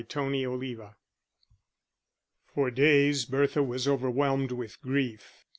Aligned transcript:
Chapter 0.01 0.33
XVIII 0.33 0.77
For 2.55 2.71
days 2.71 3.25
Bertha 3.25 3.61
was 3.61 3.87
overwhelmed 3.87 4.51
with 4.51 4.81
grief. 4.81 5.45